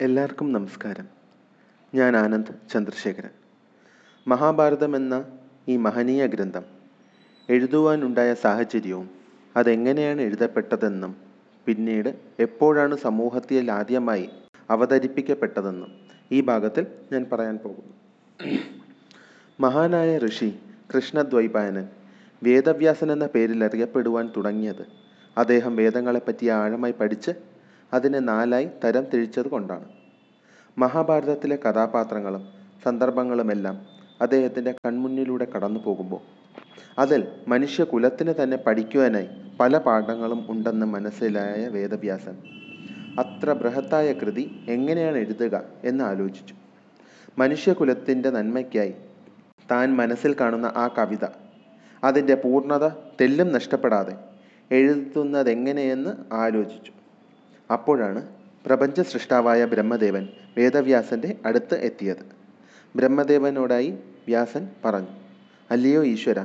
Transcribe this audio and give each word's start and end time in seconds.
എല്ലാവർക്കും 0.00 0.52
നമസ്കാരം. 0.52 1.06
ഞാൻ 1.94 2.16
ആനന്ദ് 2.16 2.68
ചന്ദ്രശേഖരൻ. 2.72 3.30
മഹാഭാരതം 4.28 4.96
എന്ന 4.96 5.24
ഈ 5.68 5.76
മഹനീയ 5.76 6.26
ഗ്രന്ഥം 6.26 6.64
എഴുതുവാനുണ്ടായ 7.48 8.34
സാഹചര്യവും 8.34 9.10
അതെങ്ങനെയാണ് 9.56 10.20
എഴുതപ്പെട്ടതെന്നും 10.20 11.16
പിന്നീട് 11.66 12.18
എപ്പോഴാണ് 12.40 12.96
സമൂഹത്തിൽ 12.96 13.70
ആദ്യമായി 13.70 14.28
അവതരിപ്പിക്കപ്പെട്ടതെന്നും 14.70 15.90
ഈ 16.32 16.40
ഭാഗത്തിൽ 16.40 16.86
ഞാൻ 17.12 17.26
പറയാൻ 17.32 17.58
പോകുന്നു. 17.58 17.94
മഹാനായ 19.60 20.18
ഋഷി 20.18 20.58
കൃഷ്ണദ്വൈപായനൻ 20.94 21.88
വേദവ്യാസൻ 22.42 23.12
എന്ന 23.12 23.26
പേരിൽ 23.26 23.64
അറിയപ്പെടുവാൻ 23.64 24.32
തുടങ്ങിയത് 24.36 24.86
അദ്ദേഹം 25.38 25.76
വേദങ്ങളെപ്പറ്റി 25.76 26.48
ആഴമായി 26.48 26.92
പഠിച്ച് 26.92 27.30
അതിനെ 27.92 28.18
നാലായി 28.18 28.68
തരം 28.84 29.04
തിരിച്ചത് 29.04 29.48
കൊണ്ടാണ്. 29.48 29.86
മഹാഭാരതത്തിലെ 30.78 31.56
കഥാപാത്രങ്ങളും 31.56 32.42
സന്ദർഭങ്ങളുമെല്ലാം 32.84 33.76
അദ്ദേഹത്തിന്റെ 34.20 34.74
കൺമുന്നിലൂടെ 34.86 35.44
കടന്നു 35.44 35.80
പോകുമ്പോൾ 35.80 36.20
അതിൽ 36.98 37.28
മനുഷ്യകുലത്തിന് 37.48 38.34
തന്നെ 38.42 38.56
പഠിക്കുവാനായി 38.56 39.28
പല 39.60 39.78
പാഠങ്ങളും 39.78 40.46
ഉണ്ടെന്ന് 40.48 40.86
മനസ്സിലായ 40.86 41.68
വേദവ്യാസൻ 41.68 42.36
അത്ര 43.18 43.52
ബൃഹത്തായ 43.52 44.12
കൃതി 44.12 44.64
എങ്ങനെയാണ് 44.68 45.16
എഴുതുക 45.16 45.62
എന്ന് 45.84 46.04
ആലോചിച്ചു. 46.04 46.54
മനുഷ്യകുലത്തിന്റെ 47.38 48.30
നന്മയ്ക്കായി 48.30 48.94
താൻ 49.70 49.96
മനസ്സിൽ 49.96 50.36
കാണുന്ന 50.40 50.66
ആ 50.66 50.88
കവിത 50.98 51.24
അതിന്റെ 52.04 52.34
പൂർണത 52.34 52.88
തെല്ലും 53.20 53.52
നഷ്ടപ്പെടാതെ 53.52 54.14
എഴുതുന്നതെങ്ങനെയെന്ന് 54.70 56.34
ആലോചിച്ചു. 56.34 56.92
അപ്പോഴാണ് 57.70 58.20
പ്രപഞ്ച 58.66 59.00
സൃഷ്ടാവായ 59.00 59.64
ബ്രഹ്മദേവൻ 59.64 60.24
വേദവ്യാസന്റെ 60.56 61.30
അടുത്ത് 61.44 61.76
എത്തിയത്. 61.88 62.24
ബ്രഹ്മദേവനോടായി 62.96 63.90
വ്യാസൻ 64.28 64.62
പറഞ്ഞു 64.84 65.12
അല്ലയോ 65.70 66.02
ഈശ്വര 66.04 66.40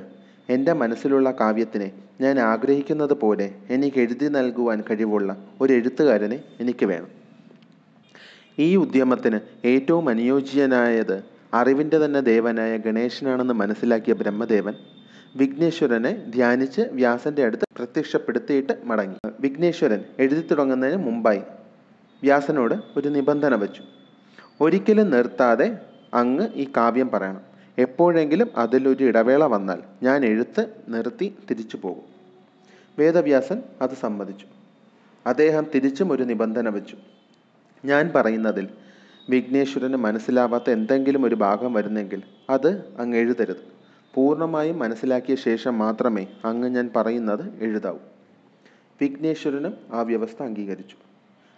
എന്റെ 0.50 0.74
മനസ്സിലുള്ള 0.74 1.28
കാവ്യത്തിനെ 1.42 1.90
ഞാൻ 2.22 2.40
ആഗ്രഹിക്കുന്നത് 2.40 3.14
പോലെ 3.24 3.48
എനിക്ക് 3.70 4.00
എഴുതി 4.04 4.28
നൽകുവാൻ 4.38 4.84
കഴിവുള്ള 4.90 5.30
ഒരു 5.62 5.72
എഴുത്തുകാരനെ 5.74 6.38
എനിക്ക് 6.60 6.86
വേണം. 6.86 7.12
ഈ 8.60 8.76
ഉദ്യമത്തിന് 8.76 9.40
ഏറ്റവും 9.72 10.10
അനുയോജ്യനായത് 10.10 11.18
അറിവിന്റെ 11.60 11.98
തന്നെ 12.06 12.22
ദേവനായ 12.32 12.74
ഗണേശനാണെന്ന് 12.78 13.54
മനസ്സിലാക്കിയ 13.54 14.14
ബ്രഹ്മദേവൻ 14.22 14.76
വിഘ്നേശ്വരനെ 15.36 16.26
ധ്യാനിച്ച് 16.30 16.82
വ്യാസന്റെ 16.82 17.44
അടുത്ത് 17.44 17.64
പ്രത്യക്ഷപ്പെടുത്തിയിട്ട് 17.78 18.74
മടങ്ങി. 18.84 19.18
വിഘ്നേശ്വരൻ 19.40 20.04
എഴുതി 20.20 20.48
തുടങ്ങുന്നതിന് 20.52 20.98
മുമ്പായി 20.98 21.42
വ്യാസനോട് 22.24 22.74
ഒരു 22.98 23.08
നിബന്ധന 23.08 23.56
വച്ചു. 23.56 23.84
ഒരിക്കലും 24.62 25.10
നിർത്താതെ 25.10 25.78
അങ്ങ് 26.14 26.48
ഈ 26.56 26.68
കാവ്യം 26.78 27.10
പറയണം. 27.10 27.42
എപ്പോഴെങ്കിലും 27.78 28.50
അതിലൊരു 28.58 29.04
ഇടവേള 29.04 29.44
വന്നാൽ 29.44 29.80
ഞാൻ 30.04 30.26
എഴുത്ത് 30.26 30.68
നിർത്തി 30.88 31.36
തിരിച്ചു 31.50 31.78
പോകും. 31.78 32.06
വേദവ്യാസൻ 33.00 33.64
അത് 33.82 33.96
സമ്മതിച്ചു. 34.02 34.46
അദ്ദേഹം 35.28 35.66
തിരിച്ചും 35.76 36.12
ഒരു 36.12 36.24
നിബന്ധന 36.24 36.70
വെച്ചു. 36.70 36.98
ഞാൻ 37.86 38.12
പറയുന്നതിൽ 38.16 38.68
വിഘ്നേശ്വരന് 39.30 39.96
മനസ്സിലാവാത്ത 39.96 40.70
എന്തെങ്കിലും 40.70 41.26
ഒരു 41.26 41.36
ഭാഗം 41.36 41.74
വരുന്നെങ്കിൽ 41.74 42.22
അത് 42.50 42.72
അങ്ങ് 43.00 43.18
എഴുതരുത്. 43.18 43.73
പൂർണമായും 44.14 44.80
മനസ്സിലാക്കിയ 44.80 45.36
ശേഷം 45.36 45.78
മാത്രമേ 45.78 46.28
അങ്ങ് 46.46 46.70
ഞാൻ 46.70 46.90
പറയുന്നത് 46.96 47.64
എഴുതാവൂ. 47.64 47.98
വിഘ്നേശ്വരനും 49.02 49.74
ആ 49.94 50.02
വ്യവസ്ഥ 50.02 50.44
അംഗീകരിച്ചു. 50.44 50.96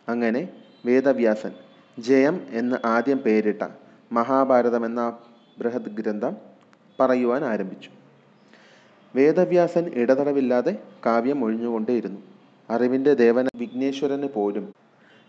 അങ്ങനെ 0.09 0.49
വേദവ്യാസൻ 0.85 1.51
ജയം 1.99 2.41
എന്ന് 2.49 2.87
ആദ്യം 2.87 3.17
പേരിട്ട 3.17 3.63
മഹാഭാരതം 4.11 4.85
എന്ന 4.85 5.17
ബൃഹത് 5.59 5.89
ഗ്രന്ഥം 5.89 6.35
പറയുവാൻ 6.99 7.43
ആരംഭിച്ചു. 7.45 7.89
വേദവ്യാസൻ 9.15 9.91
ഇടതടവില്ലാതെ 9.93 10.77
കാവ്യം 11.05 11.43
ഒഴിഞ്ഞുകൊണ്ടേയിരുന്നു. 11.43 12.19
അറിവിന്റെ 12.69 13.13
ദേവന 13.13 13.47
വിഘ്നേശ്വരന് 13.55 14.27
പോലും 14.27 14.75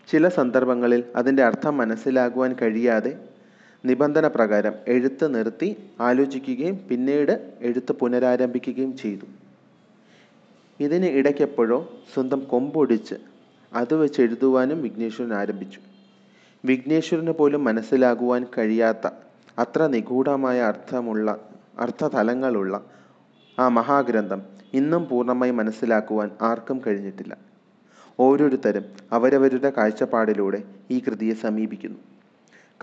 ചില 0.07 0.27
സന്ദർഭങ്ങളിൽ 0.27 1.03
അതിന്റെ 1.15 1.43
അർത്ഥം 1.43 1.77
മനസ്സിലാകുവാൻ 1.77 2.55
കഴിയാതെ 2.61 3.36
നിബന്ധന 3.85 4.27
പ്രകാരം 4.27 4.73
എഴുത്ത് 4.87 5.35
നിർത്തി 5.35 5.75
ആലോചിക്കുകയും 5.99 6.79
പിന്നീട് 6.89 7.53
എഴുത്ത് 7.61 7.91
പുനരാരംഭിക്കുകയും 7.91 8.97
ചെയ്തു. 8.97 9.25
ഇതിന് 10.79 11.05
ഇടയ്ക്കെപ്പോഴോ 11.05 11.89
സ്വന്തം 12.13 12.39
കൊമ്പൊടിച്ച് 12.39 13.15
അത് 13.73 13.95
വെച്ച് 13.95 14.21
എഴുതുവാനും 14.21 14.81
വിഘ്നേശ്വരൻ 14.81 15.33
ആരംഭിച്ചു. 15.33 15.79
വിഘ്നേശ്വരന് 16.65 17.31
പോലും 17.31 17.63
മനസ്സിലാകുവാൻ 17.63 18.45
കഴിയാത്ത 18.57 19.07
അത്ര 19.59 19.87
നിഗൂഢമായ 19.87 20.61
അർത്ഥമുള്ള 20.61 21.39
അർത്ഥതലങ്ങളുള്ള 21.79 22.85
ആ 23.59 23.67
മഹാഗ്രന്ഥം 23.67 24.41
ഇന്നും 24.73 25.07
പൂർണമായി 25.09 25.51
മനസ്സിലാക്കുവാൻ 25.51 26.31
ആർക്കും 26.41 26.81
കഴിഞ്ഞിട്ടില്ല. 26.87 27.37
ഓരോരുത്തരും 28.19 28.85
അവരവരുടെ 29.11 29.73
കാഴ്ചപ്പാടിലൂടെ 29.77 30.63
ഈ 30.91 30.99
കൃതിയെ 30.99 31.33
സമീപിക്കുന്നു. 31.33 32.16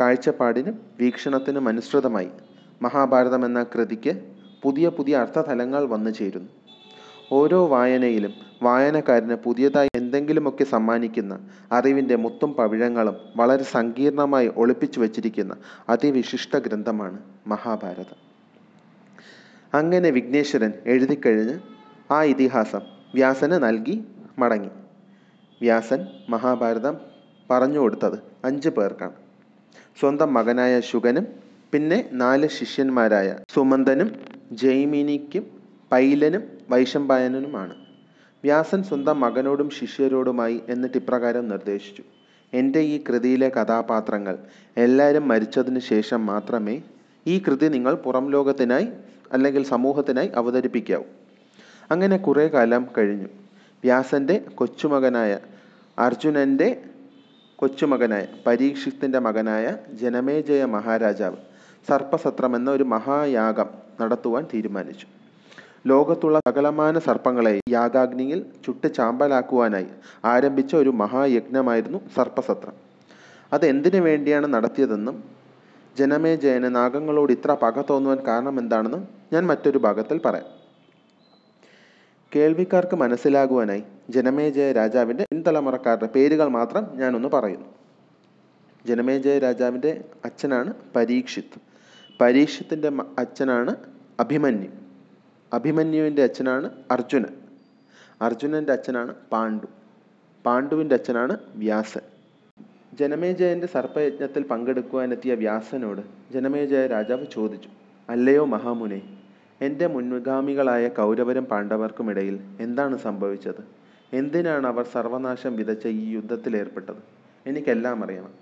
കാഴ്ചപ്പാടിനും 0.00 0.80
വീക്ഷണത്തിനും 1.00 1.68
അനുസൃതമായി 1.68 2.30
മഹാഭാരതം 2.82 3.44
എന്ന 3.44 3.62
കൃതിക്ക് 3.62 4.12
പുതിയ 4.62 4.88
പുതിയ 4.88 5.16
അർത്ഥതലങ്ങൾ 5.16 5.84
വന്നു 5.84 6.10
ചേരുന്നു. 6.10 6.48
ഓരോ 7.32 7.66
വായനയിലും 7.66 8.32
വായനക്കാരന് 8.62 9.34
പുതിയതായി 9.34 9.88
എന്തെങ്കിലുമൊക്കെ 9.96 10.64
സമ്മാനിക്കുന്ന 10.64 11.38
അറിവിന്റെ 11.72 12.16
മുത്തും 12.16 12.54
പവിഴങ്ങളും 12.54 13.16
വളരെ 13.36 13.64
സങ്കീർണമായി 13.64 14.52
ഒളിപ്പിച്ചു 14.56 15.00
വച്ചിരിക്കുന്ന 15.00 15.56
അതിവിശിഷ്ട 15.88 16.56
ഗ്രന്ഥമാണ് 16.56 17.18
മഹാഭാരതം. 17.46 18.18
അങ്ങനെ 19.74 20.10
വിഘ്നേശ്വരൻ 20.10 20.72
എഴുതിക്കഴിഞ്ഞ് 20.86 21.58
ആ 22.12 22.22
ഇതിഹാസം 22.22 22.80
വ്യാസന് 23.14 23.52
നൽകി 23.52 24.04
മടങ്ങി. 24.38 24.70
വ്യാസൻ 25.60 26.06
മഹാഭാരതം 26.28 26.96
പറഞ്ഞു 27.50 27.78
കൊടുത്തത് 27.78 28.18
അഞ്ച് 28.44 28.68
പേർക്കാണ്. 28.68 29.23
സ്വന്തം 30.00 30.34
മകനായ 30.34 30.80
ശുഗനും 30.80 31.26
പിന്നെ 31.72 32.08
നാല് 32.12 32.48
ശിഷ്യന്മാരായ 32.48 33.36
സുമന്തനും 33.54 34.08
ജൈമിനിക്കും 34.52 35.46
പൈലനും 35.92 36.42
വൈശമ്പായനനുമാണ്. 36.70 37.74
വ്യാസൻ 38.44 38.82
സ്വന്തം 38.82 39.20
മകനോടും 39.20 39.70
ശിഷ്യരോടുമായി 39.70 40.62
എന്നിട്ട് 40.68 40.96
ഇപ്രകാരം 40.96 41.48
നിർദ്ദേശിച്ചു. 41.48 42.02
എന്റെ 42.52 42.80
ഈ 42.80 43.04
കൃതിയിലെ 43.08 43.48
കഥാപാത്രങ്ങൾ 43.48 44.38
എല്ലാവരും 44.76 45.28
മരിച്ചതിന് 45.28 45.78
ശേഷം 45.78 46.26
മാത്രമേ 46.26 46.82
ഈ 47.26 47.38
കൃതി 47.38 47.68
നിങ്ങൾ 47.68 47.94
പുറം 47.94 48.30
ലോകത്തിനായി 48.30 48.88
അല്ലെങ്കിൽ 49.32 49.62
സമൂഹത്തിനായി 49.64 50.28
അവതരിപ്പിക്കാവൂ. 50.28 51.04
അങ്ങനെ 51.90 52.16
കുറേ 52.16 52.48
കാലം 52.48 52.88
കഴിഞ്ഞു. 52.98 53.28
വ്യാസന്റെ 53.84 54.36
കൊച്ചുമകനായ 54.54 55.38
അർജുനന്റെ 55.98 56.68
കൊച്ചുമകനായ 57.58 58.26
പരീക്ഷിത്തിന്റെ 58.46 59.18
മകനായ 59.18 59.76
ജനമേജയ 60.00 60.64
മഹാരാജാവ് 60.64 61.36
സർപ്പസത്രമെന്ന 61.88 62.70
ഒരു 62.70 62.84
മഹായാഗം 62.84 63.68
നടത്തുവാൻ 64.00 64.46
തീരുമാനിച്ചു. 64.54 65.06
ലോകത്തുള്ള 65.86 66.38
സകലമാന 66.48 66.98
സർപ്പങ്ങളെ 66.98 67.60
യാഗാഗ്നിയിൽ 67.70 68.46
ചുട്ട് 68.66 68.94
ചാമ്പലാക്കുവാനായി 68.94 69.86
ആരംഭിച്ച 70.24 70.76
ഒരു 70.76 70.90
മഹായജ്ഞമായിരുന്നു 70.90 72.00
സർപ്പസത്രം. 72.16 72.74
അത് 73.52 73.66
എന്തിനു 73.66 74.00
വേണ്ടിയാണ് 74.00 74.46
നടത്തിയതെന്നും 74.54 75.24
ജനമേജയന് 75.98 76.76
നാഗങ്ങളോട് 76.76 77.32
ഇത്ര 77.32 77.52
പക 77.62 77.82
തോന്നുവാൻ 77.90 78.18
കാരണം 78.26 78.60
എന്താണെന്നും 78.60 79.08
ഞാൻ 79.32 79.46
മറ്റൊരു 79.46 79.78
ഭാഗത്തിൽ 79.78 80.20
പറയാം. 80.24 80.48
കേൾവിക്കാർക്ക് 82.36 82.96
മനസ്സിലാകുവാനായി 82.96 83.82
ജനമേജയ 84.10 84.72
രാജാവിന്റെ 84.72 85.24
പിൻതലമുറക്കാരുടെ 85.44 86.06
പേരുകൾ 86.14 86.48
മാത്രം 86.48 86.84
ഞാനൊന്ന് 86.96 87.28
പറയുന്നു. 87.28 87.66
ജനമേജയ 88.84 89.38
രാജാവിന്റെ 89.38 89.90
അച്ഛനാണ് 90.24 90.70
പരീക്ഷിത്. 90.94 91.56
പരീക്ഷത്തിന്റെ 92.20 92.90
അച്ഛനാണ് 93.18 93.72
അഭിമന്യു. 94.20 94.70
അഭിമന്യുവിന്റെ 95.52 96.22
അച്ഛനാണ് 96.22 96.68
അർജുനൻ. 96.90 97.34
അർജുനന്റെ 98.22 98.72
അച്ഛനാണ് 98.72 99.14
പാണ്ഡു. 99.32 99.68
പാണ്ഡുവിന്റെ 100.44 100.94
അച്ഛനാണ് 100.94 101.36
വ്യാസൻ. 101.56 102.04
ജനമേജയന്റെ 102.94 103.66
സർപ്പയജ്ഞത്തിൽ 103.66 104.42
പങ്കെടുക്കുവാനെത്തിയ 104.52 105.34
വ്യാസനോട് 105.34 106.02
ജനമേജയ 106.32 106.86
രാജാവ് 106.86 107.26
ചോദിച്ചു 107.36 107.70
അല്ലയോ 108.08 108.44
മഹാമുനെ 108.56 109.02
എന്റെ 109.60 109.86
മുൻഗാമികളായ 109.94 110.88
കൗരവരും 111.00 111.44
പാണ്ഡവർക്കുമിടയിൽ 111.44 112.36
എന്താണ് 112.60 112.96
സംഭവിച്ചത്? 112.98 113.62
എന്തിനാണ് 114.12 114.66
അവർ 114.66 114.84
സർവനാശം 114.84 115.56
വിതച്ച 115.56 115.86
ഈ 115.86 116.10
യുദ്ധത്തിൽ 116.10 116.56
ഏർപ്പെട്ടത്? 116.56 116.96
എനിക്കെല്ലാം 117.46 118.04
അറിയണം. 118.04 118.34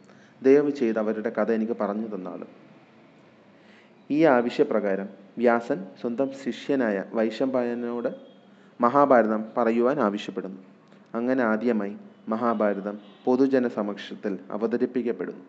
ദയവ് 0.42 0.70
ചെയ്ത് 0.70 0.98
അവരുടെ 0.98 1.30
കഥ 1.30 1.52
എനിക്ക് 1.52 1.72
പറഞ്ഞു 1.80 2.16
തന്നാലും. 2.16 2.48
ഈ 4.10 4.24
ആവശ്യപ്രകാരം 4.24 5.08
വ്യാസൻ 5.38 5.86
സ്വന്തം 6.00 6.30
ശിഷ്യനായ 6.44 7.04
വൈശംപായനോട് 7.14 8.08
മഹാഭാരതം 8.80 9.44
പറയുവാൻ 9.56 10.00
ആവശ്യപ്പെടുന്നു. 10.00 10.62
അങ്ങനെ 11.14 11.44
ആദ്യമായി 11.44 11.96
മഹാഭാരതം 12.28 12.98
പൊതുജന 13.24 13.68
സമക്ഷത്തിൽ 13.68 14.38
അവതരിപ്പിക്കപ്പെടുന്നു. 14.50 15.44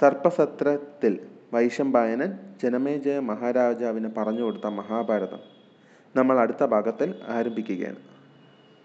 സർപ്പസത്രത്തിൽ 0.00 1.18
വൈശംപായനൻ 1.54 2.38
ജനമേജയ 2.62 3.18
മഹാരാജാവിന് 3.18 4.10
പറഞ്ഞു 4.16 4.42
കൊടുത്ത 4.42 4.66
മഹാഭാരതം 4.66 5.38
നമ്മൾ 6.16 6.38
അടുത്ത 6.38 6.64
ഭാഗത്തിൽ 6.64 7.14
ആരംഭിക്കുകയാണ്. 7.28 8.09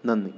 നന്ദി 0.05 0.31